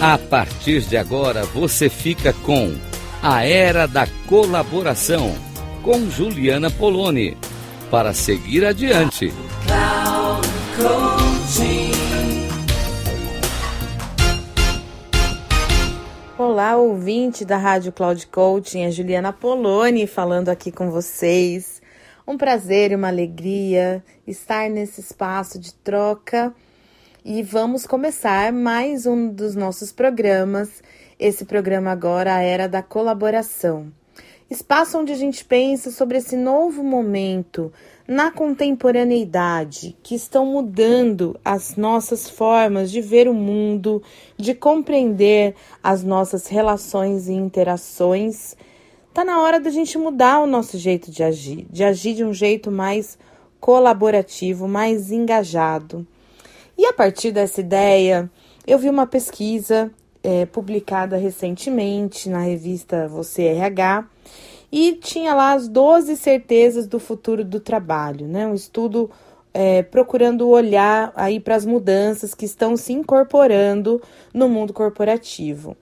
A 0.00 0.18
partir 0.18 0.82
de 0.82 0.94
agora 0.94 1.46
você 1.46 1.88
fica 1.88 2.30
com 2.44 2.76
A 3.22 3.46
Era 3.46 3.88
da 3.88 4.06
Colaboração 4.28 5.34
com 5.82 6.10
Juliana 6.10 6.70
Poloni 6.70 7.34
para 7.90 8.12
seguir 8.12 8.66
adiante. 8.66 9.32
Olá, 16.36 16.76
ouvinte 16.76 17.42
da 17.46 17.56
Rádio 17.56 17.90
Cloud 17.90 18.26
Coaching, 18.26 18.82
é 18.82 18.90
Juliana 18.90 19.32
Poloni 19.32 20.06
falando 20.06 20.50
aqui 20.50 20.70
com 20.70 20.90
vocês. 20.90 21.80
Um 22.28 22.36
prazer 22.36 22.92
e 22.92 22.96
uma 22.96 23.08
alegria 23.08 24.04
estar 24.26 24.68
nesse 24.68 25.00
espaço 25.00 25.58
de 25.58 25.72
troca 25.72 26.52
e 27.28 27.42
vamos 27.42 27.88
começar 27.88 28.52
mais 28.52 29.04
um 29.04 29.28
dos 29.28 29.56
nossos 29.56 29.90
programas. 29.90 30.80
Esse 31.18 31.44
programa 31.44 31.90
agora, 31.90 32.36
a 32.36 32.40
Era 32.40 32.68
da 32.68 32.84
Colaboração. 32.84 33.92
Espaço 34.48 34.96
onde 34.96 35.10
a 35.10 35.16
gente 35.16 35.44
pensa 35.44 35.90
sobre 35.90 36.18
esse 36.18 36.36
novo 36.36 36.84
momento 36.84 37.72
na 38.06 38.30
contemporaneidade 38.30 39.96
que 40.04 40.14
estão 40.14 40.46
mudando 40.46 41.36
as 41.44 41.74
nossas 41.74 42.30
formas 42.30 42.92
de 42.92 43.00
ver 43.00 43.26
o 43.26 43.34
mundo, 43.34 44.00
de 44.36 44.54
compreender 44.54 45.56
as 45.82 46.04
nossas 46.04 46.46
relações 46.46 47.26
e 47.26 47.32
interações. 47.32 48.56
Tá 49.12 49.24
na 49.24 49.42
hora 49.42 49.58
da 49.58 49.70
gente 49.70 49.98
mudar 49.98 50.38
o 50.38 50.46
nosso 50.46 50.78
jeito 50.78 51.10
de 51.10 51.24
agir, 51.24 51.66
de 51.72 51.82
agir 51.82 52.14
de 52.14 52.24
um 52.24 52.32
jeito 52.32 52.70
mais 52.70 53.18
colaborativo, 53.58 54.68
mais 54.68 55.10
engajado. 55.10 56.06
E 56.78 56.84
a 56.86 56.92
partir 56.92 57.30
dessa 57.32 57.60
ideia, 57.60 58.30
eu 58.66 58.78
vi 58.78 58.88
uma 58.88 59.06
pesquisa 59.06 59.90
é, 60.22 60.44
publicada 60.44 61.16
recentemente 61.16 62.28
na 62.28 62.40
revista 62.40 63.08
Você 63.08 63.44
RH 63.44 64.06
e 64.70 64.92
tinha 64.94 65.34
lá 65.34 65.52
as 65.52 65.68
12 65.68 66.16
certezas 66.16 66.86
do 66.86 66.98
futuro 66.98 67.44
do 67.44 67.60
trabalho, 67.60 68.26
né? 68.26 68.46
Um 68.46 68.54
estudo 68.54 69.10
é, 69.54 69.82
procurando 69.82 70.48
olhar 70.48 71.12
aí 71.16 71.40
para 71.40 71.54
as 71.54 71.64
mudanças 71.64 72.34
que 72.34 72.44
estão 72.44 72.76
se 72.76 72.92
incorporando 72.92 74.02
no 74.34 74.48
mundo 74.48 74.72
corporativo 74.72 75.76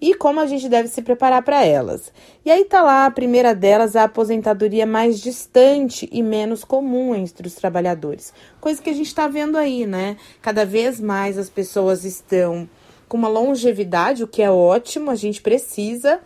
e 0.00 0.14
como 0.14 0.40
a 0.40 0.46
gente 0.46 0.68
deve 0.68 0.88
se 0.88 1.02
preparar 1.02 1.42
para 1.42 1.64
elas. 1.64 2.12
E 2.44 2.50
aí 2.50 2.64
tá 2.64 2.82
lá 2.82 3.06
a 3.06 3.10
primeira 3.10 3.54
delas, 3.54 3.96
a 3.96 4.04
aposentadoria 4.04 4.86
mais 4.86 5.20
distante 5.20 6.08
e 6.10 6.22
menos 6.22 6.64
comum 6.64 7.14
entre 7.14 7.46
os 7.46 7.54
trabalhadores. 7.54 8.32
Coisa 8.60 8.80
que 8.80 8.90
a 8.90 8.94
gente 8.94 9.06
está 9.06 9.28
vendo 9.28 9.56
aí, 9.58 9.86
né? 9.86 10.16
Cada 10.40 10.64
vez 10.64 11.00
mais 11.00 11.36
as 11.38 11.50
pessoas 11.50 12.04
estão 12.04 12.68
com 13.08 13.16
uma 13.16 13.28
longevidade, 13.28 14.22
o 14.22 14.28
que 14.28 14.40
é 14.40 14.50
ótimo, 14.50 15.10
a 15.10 15.16
gente 15.16 15.42
precisa 15.42 16.20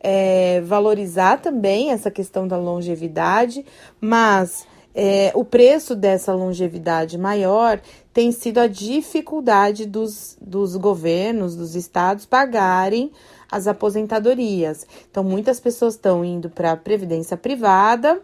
é, 0.00 0.60
valorizar 0.62 1.40
também 1.40 1.92
essa 1.92 2.10
questão 2.10 2.48
da 2.48 2.56
longevidade, 2.56 3.64
mas 4.00 4.66
é, 4.94 5.32
o 5.34 5.44
preço 5.44 5.94
dessa 5.94 6.34
longevidade 6.34 7.16
maior 7.16 7.80
tem 8.12 8.30
sido 8.30 8.58
a 8.58 8.66
dificuldade 8.66 9.86
dos, 9.86 10.36
dos 10.40 10.76
governos, 10.76 11.56
dos 11.56 11.74
estados 11.74 12.26
pagarem 12.26 13.10
as 13.50 13.66
aposentadorias. 13.66 14.86
Então, 15.10 15.24
muitas 15.24 15.60
pessoas 15.60 15.94
estão 15.94 16.24
indo 16.24 16.50
para 16.50 16.72
a 16.72 16.76
previdência 16.76 17.36
privada 17.36 18.20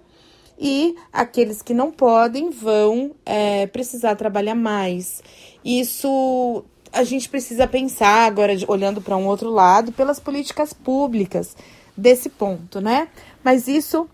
e 0.58 0.96
aqueles 1.12 1.62
que 1.62 1.72
não 1.72 1.90
podem 1.90 2.50
vão 2.50 3.12
é, 3.24 3.66
precisar 3.66 4.16
trabalhar 4.16 4.54
mais. 4.54 5.22
Isso 5.64 6.64
a 6.92 7.04
gente 7.04 7.28
precisa 7.28 7.66
pensar 7.66 8.26
agora, 8.26 8.52
olhando 8.66 9.00
para 9.00 9.16
um 9.16 9.26
outro 9.26 9.50
lado, 9.50 9.92
pelas 9.92 10.18
políticas 10.18 10.72
públicas 10.72 11.56
desse 11.96 12.28
ponto, 12.28 12.80
né? 12.80 13.08
Mas 13.44 13.68
isso 13.68 14.08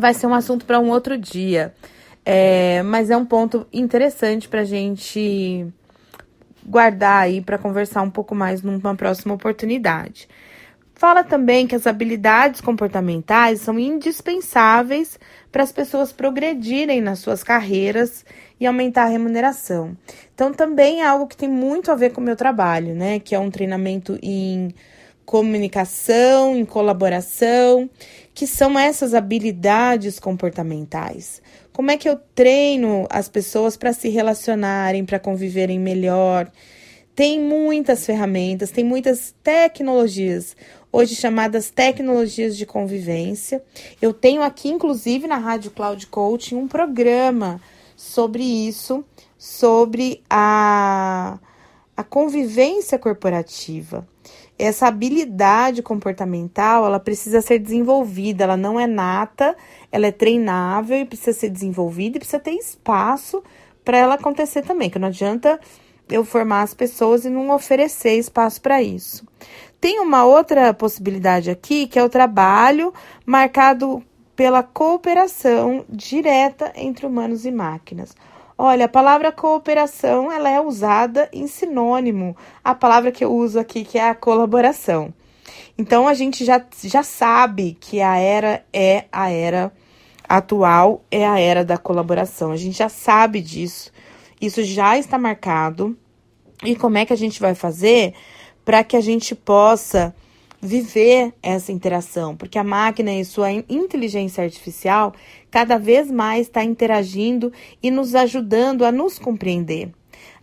vai 0.00 0.14
ser 0.14 0.26
um 0.26 0.34
assunto 0.34 0.64
para 0.64 0.80
um 0.80 0.90
outro 0.90 1.16
dia. 1.16 1.74
É, 2.24 2.82
mas 2.82 3.10
é 3.10 3.16
um 3.16 3.24
ponto 3.24 3.66
interessante 3.72 4.48
para 4.48 4.60
a 4.60 4.64
gente 4.64 5.66
guardar 6.66 7.22
aí 7.22 7.40
para 7.40 7.58
conversar 7.58 8.02
um 8.02 8.10
pouco 8.10 8.34
mais 8.34 8.62
numa 8.62 8.94
próxima 8.94 9.34
oportunidade. 9.34 10.28
Fala 10.94 11.24
também 11.24 11.66
que 11.66 11.74
as 11.74 11.86
habilidades 11.86 12.60
comportamentais 12.60 13.62
são 13.62 13.78
indispensáveis 13.78 15.18
para 15.50 15.62
as 15.62 15.72
pessoas 15.72 16.12
progredirem 16.12 17.00
nas 17.00 17.20
suas 17.20 17.42
carreiras 17.42 18.22
e 18.60 18.66
aumentar 18.66 19.04
a 19.04 19.08
remuneração. 19.08 19.96
Então, 20.34 20.52
também 20.52 21.00
é 21.00 21.06
algo 21.06 21.26
que 21.26 21.38
tem 21.38 21.48
muito 21.48 21.90
a 21.90 21.94
ver 21.94 22.10
com 22.10 22.20
o 22.20 22.24
meu 22.24 22.36
trabalho, 22.36 22.94
né? 22.94 23.18
Que 23.18 23.34
é 23.34 23.38
um 23.38 23.50
treinamento 23.50 24.18
em 24.22 24.74
comunicação, 25.30 26.56
em 26.56 26.64
colaboração, 26.64 27.88
que 28.34 28.48
são 28.48 28.76
essas 28.76 29.14
habilidades 29.14 30.18
comportamentais. 30.18 31.40
Como 31.72 31.88
é 31.88 31.96
que 31.96 32.08
eu 32.08 32.18
treino 32.34 33.06
as 33.08 33.28
pessoas 33.28 33.76
para 33.76 33.92
se 33.92 34.08
relacionarem, 34.08 35.04
para 35.04 35.20
conviverem 35.20 35.78
melhor? 35.78 36.50
Tem 37.14 37.38
muitas 37.38 38.04
ferramentas, 38.04 38.72
tem 38.72 38.82
muitas 38.82 39.32
tecnologias, 39.40 40.56
hoje 40.90 41.14
chamadas 41.14 41.70
tecnologias 41.70 42.56
de 42.56 42.66
convivência. 42.66 43.62
Eu 44.02 44.12
tenho 44.12 44.42
aqui, 44.42 44.68
inclusive, 44.68 45.28
na 45.28 45.36
Rádio 45.36 45.70
Cloud 45.70 46.08
Coaching, 46.08 46.56
um 46.56 46.66
programa 46.66 47.60
sobre 47.94 48.42
isso, 48.42 49.04
sobre 49.38 50.24
a, 50.28 51.38
a 51.96 52.02
convivência 52.02 52.98
corporativa. 52.98 54.04
Essa 54.62 54.88
habilidade 54.88 55.82
comportamental, 55.82 56.84
ela 56.84 57.00
precisa 57.00 57.40
ser 57.40 57.58
desenvolvida, 57.58 58.44
ela 58.44 58.56
não 58.56 58.78
é 58.78 58.86
nata, 58.86 59.56
ela 59.90 60.06
é 60.06 60.12
treinável 60.12 60.98
e 60.98 61.04
precisa 61.06 61.32
ser 61.32 61.48
desenvolvida 61.48 62.16
e 62.16 62.20
precisa 62.20 62.38
ter 62.38 62.52
espaço 62.52 63.42
para 63.82 63.96
ela 63.96 64.14
acontecer 64.14 64.62
também, 64.62 64.90
que 64.90 64.98
não 64.98 65.08
adianta 65.08 65.58
eu 66.10 66.24
formar 66.24 66.62
as 66.62 66.74
pessoas 66.74 67.24
e 67.24 67.30
não 67.30 67.50
oferecer 67.50 68.18
espaço 68.18 68.60
para 68.60 68.82
isso. 68.82 69.26
Tem 69.80 69.98
uma 69.98 70.24
outra 70.24 70.74
possibilidade 70.74 71.50
aqui, 71.50 71.86
que 71.86 71.98
é 71.98 72.04
o 72.04 72.10
trabalho 72.10 72.92
marcado 73.24 74.02
pela 74.36 74.62
cooperação 74.62 75.84
direta 75.88 76.70
entre 76.76 77.06
humanos 77.06 77.46
e 77.46 77.50
máquinas. 77.50 78.14
Olha, 78.62 78.84
a 78.84 78.88
palavra 78.88 79.32
cooperação 79.32 80.30
ela 80.30 80.50
é 80.50 80.60
usada 80.60 81.30
em 81.32 81.46
sinônimo 81.46 82.36
a 82.62 82.74
palavra 82.74 83.10
que 83.10 83.24
eu 83.24 83.32
uso 83.32 83.58
aqui, 83.58 83.86
que 83.86 83.96
é 83.96 84.06
a 84.06 84.14
colaboração. 84.14 85.14
Então 85.78 86.06
a 86.06 86.12
gente 86.12 86.44
já, 86.44 86.62
já 86.84 87.02
sabe 87.02 87.74
que 87.80 88.02
a 88.02 88.18
era 88.18 88.62
é 88.70 89.06
a 89.10 89.30
era 89.30 89.72
atual, 90.28 91.02
é 91.10 91.26
a 91.26 91.40
era 91.40 91.64
da 91.64 91.78
colaboração. 91.78 92.52
A 92.52 92.56
gente 92.58 92.76
já 92.76 92.90
sabe 92.90 93.40
disso. 93.40 93.90
Isso 94.38 94.62
já 94.62 94.98
está 94.98 95.16
marcado. 95.16 95.96
E 96.62 96.76
como 96.76 96.98
é 96.98 97.06
que 97.06 97.14
a 97.14 97.16
gente 97.16 97.40
vai 97.40 97.54
fazer 97.54 98.12
para 98.62 98.84
que 98.84 98.94
a 98.94 99.00
gente 99.00 99.34
possa 99.34 100.14
viver 100.60 101.32
essa 101.42 101.72
interação, 101.72 102.36
porque 102.36 102.58
a 102.58 102.64
máquina 102.64 103.12
e 103.12 103.24
sua 103.24 103.50
inteligência 103.50 104.44
artificial 104.44 105.14
cada 105.50 105.78
vez 105.78 106.10
mais 106.10 106.42
está 106.42 106.62
interagindo 106.62 107.52
e 107.82 107.90
nos 107.90 108.14
ajudando 108.14 108.84
a 108.84 108.92
nos 108.92 109.18
compreender. 109.18 109.90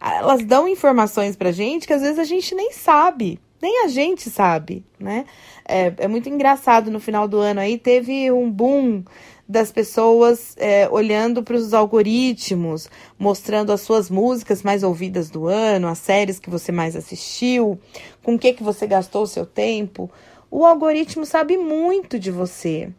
Elas 0.02 0.44
dão 0.44 0.68
informações 0.68 1.36
para 1.36 1.52
gente 1.52 1.86
que 1.86 1.94
às 1.94 2.02
vezes 2.02 2.20
a 2.20 2.24
gente 2.24 2.54
nem 2.56 2.72
sabe, 2.72 3.40
nem 3.62 3.86
a 3.86 3.88
gente 3.88 4.30
sabe, 4.30 4.84
né? 5.00 5.26
É, 5.68 5.94
é 5.98 6.08
muito 6.08 6.30
engraçado 6.30 6.90
no 6.90 7.00
final 7.00 7.28
do 7.28 7.38
ano 7.38 7.60
aí 7.60 7.78
teve 7.78 8.32
um 8.32 8.50
boom 8.50 9.04
das 9.48 9.72
pessoas 9.72 10.56
é, 10.58 10.90
olhando 10.90 11.42
para 11.42 11.56
os 11.56 11.74
algoritmos, 11.74 12.90
mostrando 13.18 13.72
as 13.72 13.82
suas 13.82 14.10
músicas 14.10 14.62
mais 14.62 14.84
ouvidas 14.84 15.30
do 15.30 15.48
ano, 15.48 15.88
as 15.88 16.00
séries 16.00 16.40
que 16.40 16.50
você 16.50 16.72
mais 16.72 16.96
assistiu, 16.96 17.80
com 18.22 18.36
o 18.36 18.40
que, 18.40 18.54
que 18.54 18.64
você 18.64 18.86
gastou 18.86 19.24
o 19.24 19.28
seu 19.28 19.46
tempo. 19.46 20.12
O 20.52 20.66
algoritmo 20.66 21.26
sabe 21.26 21.58
muito 21.58 22.20
de 22.20 22.32
você. 22.32 22.90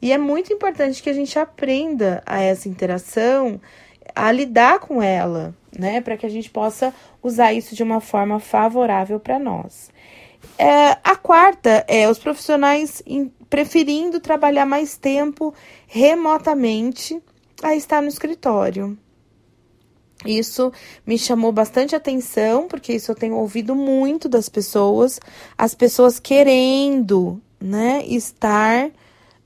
E 0.00 0.12
é 0.12 0.18
muito 0.18 0.52
importante 0.52 1.02
que 1.02 1.10
a 1.10 1.14
gente 1.14 1.38
aprenda 1.38 2.22
a 2.26 2.40
essa 2.40 2.68
interação, 2.68 3.60
a 4.14 4.32
lidar 4.32 4.80
com 4.80 5.02
ela, 5.02 5.54
né? 5.78 6.00
Para 6.00 6.16
que 6.16 6.26
a 6.26 6.28
gente 6.28 6.50
possa 6.50 6.92
usar 7.22 7.52
isso 7.52 7.74
de 7.74 7.82
uma 7.82 8.00
forma 8.00 8.40
favorável 8.40 9.20
para 9.20 9.38
nós. 9.38 9.90
É, 10.58 10.98
a 11.04 11.14
quarta 11.14 11.84
é 11.86 12.08
os 12.08 12.18
profissionais 12.18 13.02
preferindo 13.52 14.18
trabalhar 14.18 14.64
mais 14.64 14.96
tempo 14.96 15.52
remotamente 15.86 17.22
a 17.62 17.76
estar 17.76 18.00
no 18.00 18.08
escritório. 18.08 18.96
Isso 20.24 20.72
me 21.06 21.18
chamou 21.18 21.52
bastante 21.52 21.94
atenção, 21.94 22.66
porque 22.66 22.94
isso 22.94 23.10
eu 23.10 23.14
tenho 23.14 23.36
ouvido 23.36 23.74
muito 23.74 24.26
das 24.26 24.48
pessoas, 24.48 25.20
as 25.58 25.74
pessoas 25.74 26.18
querendo, 26.18 27.42
né, 27.60 28.02
estar 28.06 28.90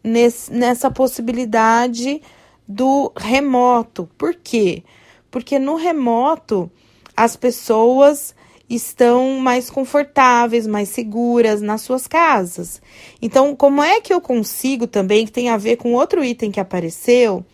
nesse, 0.04 0.52
nessa 0.52 0.88
possibilidade 0.88 2.22
do 2.68 3.10
remoto. 3.16 4.08
Por 4.16 4.36
quê? 4.36 4.84
Porque 5.32 5.58
no 5.58 5.74
remoto 5.74 6.70
as 7.16 7.34
pessoas 7.34 8.36
estão 8.68 9.38
mais 9.38 9.70
confortáveis, 9.70 10.66
mais 10.66 10.88
seguras 10.88 11.62
nas 11.62 11.82
suas 11.82 12.06
casas. 12.06 12.82
Então, 13.22 13.54
como 13.54 13.82
é 13.82 14.00
que 14.00 14.12
eu 14.12 14.20
consigo 14.20 14.86
também, 14.86 15.24
que 15.24 15.32
tem 15.32 15.48
a 15.48 15.56
ver 15.56 15.76
com 15.76 15.94
outro 15.94 16.24
item 16.24 16.50
que 16.50 16.60
apareceu 16.60 17.44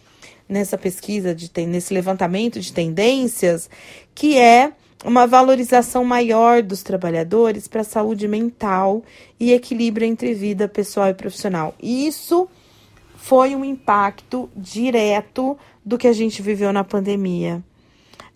nessa 0.48 0.78
pesquisa, 0.78 1.34
de, 1.34 1.50
nesse 1.66 1.92
levantamento 1.92 2.60
de 2.60 2.72
tendências, 2.72 3.68
que 4.14 4.38
é 4.38 4.72
uma 5.04 5.26
valorização 5.26 6.04
maior 6.04 6.62
dos 6.62 6.82
trabalhadores 6.82 7.66
para 7.66 7.80
a 7.80 7.84
saúde 7.84 8.28
mental 8.28 9.02
e 9.38 9.52
equilíbrio 9.52 10.06
entre 10.06 10.32
vida 10.32 10.68
pessoal 10.68 11.08
e 11.08 11.14
profissional. 11.14 11.74
Isso 11.82 12.48
foi 13.16 13.54
um 13.54 13.64
impacto 13.64 14.48
direto 14.56 15.58
do 15.84 15.98
que 15.98 16.06
a 16.06 16.12
gente 16.12 16.40
viveu 16.40 16.72
na 16.72 16.84
pandemia 16.84 17.62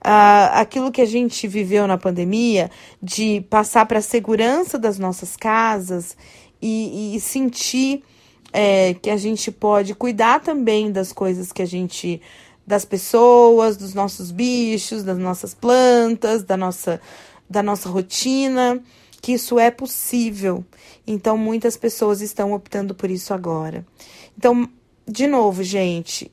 uh, 0.06 0.52
aquilo 0.52 0.92
que 0.92 1.00
a 1.00 1.06
gente 1.06 1.48
viveu 1.48 1.86
na 1.88 1.98
pandemia, 1.98 2.70
de 3.02 3.40
passar 3.50 3.84
para 3.86 3.98
a 3.98 4.02
segurança 4.02 4.78
das 4.78 4.98
nossas 4.98 5.36
casas 5.36 6.16
e, 6.62 7.16
e 7.16 7.20
sentir 7.20 8.04
é, 8.52 8.94
que 8.94 9.10
a 9.10 9.16
gente 9.16 9.50
pode 9.50 9.94
cuidar 9.94 10.40
também 10.40 10.92
das 10.92 11.12
coisas 11.12 11.50
que 11.50 11.60
a 11.60 11.66
gente. 11.66 12.22
das 12.64 12.84
pessoas, 12.84 13.76
dos 13.76 13.94
nossos 13.94 14.30
bichos, 14.30 15.02
das 15.02 15.18
nossas 15.18 15.54
plantas, 15.54 16.44
da 16.44 16.56
nossa, 16.56 17.00
da 17.50 17.62
nossa 17.62 17.88
rotina, 17.88 18.80
que 19.20 19.32
isso 19.32 19.58
é 19.58 19.70
possível. 19.70 20.64
Então, 21.06 21.36
muitas 21.36 21.76
pessoas 21.76 22.20
estão 22.20 22.52
optando 22.52 22.94
por 22.94 23.10
isso 23.10 23.34
agora. 23.34 23.84
Então, 24.36 24.68
de 25.06 25.26
novo, 25.26 25.62
gente, 25.62 26.30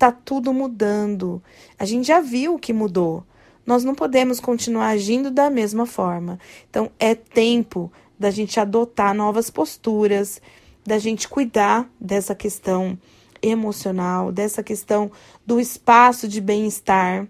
Tá 0.00 0.10
tudo 0.10 0.50
mudando. 0.54 1.42
A 1.78 1.84
gente 1.84 2.06
já 2.06 2.22
viu 2.22 2.54
o 2.54 2.58
que 2.58 2.72
mudou. 2.72 3.22
Nós 3.66 3.84
não 3.84 3.94
podemos 3.94 4.40
continuar 4.40 4.86
agindo 4.86 5.30
da 5.30 5.50
mesma 5.50 5.84
forma. 5.84 6.40
Então, 6.70 6.90
é 6.98 7.14
tempo 7.14 7.92
da 8.18 8.30
gente 8.30 8.58
adotar 8.58 9.14
novas 9.14 9.50
posturas, 9.50 10.40
da 10.86 10.98
gente 10.98 11.28
cuidar 11.28 11.86
dessa 12.00 12.34
questão 12.34 12.98
emocional, 13.42 14.32
dessa 14.32 14.62
questão 14.62 15.10
do 15.46 15.60
espaço 15.60 16.26
de 16.26 16.40
bem-estar, 16.40 17.28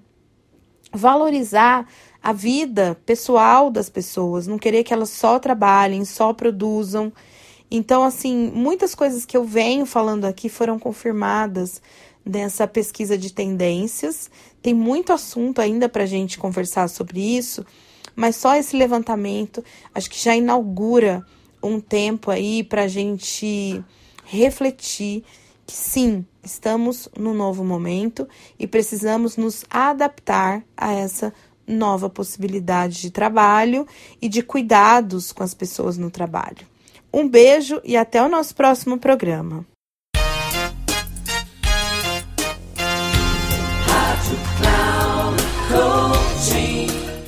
valorizar 0.92 1.88
a 2.22 2.32
vida 2.32 2.96
pessoal 3.04 3.68
das 3.68 3.90
pessoas, 3.90 4.46
não 4.46 4.56
querer 4.56 4.84
que 4.84 4.94
elas 4.94 5.10
só 5.10 5.40
trabalhem, 5.40 6.04
só 6.04 6.32
produzam. 6.32 7.12
Então, 7.68 8.04
assim, 8.04 8.52
muitas 8.54 8.94
coisas 8.94 9.24
que 9.24 9.36
eu 9.36 9.42
venho 9.42 9.84
falando 9.84 10.24
aqui 10.24 10.48
foram 10.48 10.78
confirmadas 10.78 11.82
nessa 12.24 12.66
pesquisa 12.66 13.16
de 13.16 13.32
tendências. 13.32 14.30
Tem 14.62 14.74
muito 14.74 15.12
assunto 15.12 15.60
ainda 15.60 15.88
para 15.88 16.04
a 16.04 16.06
gente 16.06 16.38
conversar 16.38 16.88
sobre 16.88 17.20
isso, 17.20 17.64
mas 18.14 18.36
só 18.36 18.54
esse 18.56 18.76
levantamento 18.76 19.64
acho 19.94 20.10
que 20.10 20.22
já 20.22 20.36
inaugura 20.36 21.24
um 21.62 21.80
tempo 21.80 22.30
aí 22.30 22.62
para 22.62 22.82
a 22.82 22.88
gente 22.88 23.82
refletir 24.24 25.24
que 25.66 25.76
sim, 25.76 26.26
estamos 26.42 27.08
no 27.16 27.32
novo 27.32 27.64
momento 27.64 28.28
e 28.58 28.66
precisamos 28.66 29.36
nos 29.36 29.64
adaptar 29.70 30.64
a 30.76 30.92
essa 30.92 31.32
nova 31.66 32.10
possibilidade 32.10 33.00
de 33.00 33.10
trabalho 33.10 33.86
e 34.20 34.28
de 34.28 34.42
cuidados 34.42 35.30
com 35.30 35.44
as 35.44 35.54
pessoas 35.54 35.96
no 35.96 36.10
trabalho. 36.10 36.66
Um 37.12 37.28
beijo 37.28 37.80
e 37.84 37.96
até 37.96 38.22
o 38.22 38.28
nosso 38.28 38.54
próximo 38.54 38.98
programa. 38.98 39.64